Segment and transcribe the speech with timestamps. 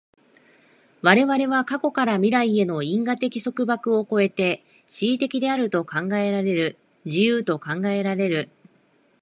[1.03, 8.49] 我々は過去から未来への因果的束縛を越えて思惟的であると考えられる、自由と考えられる。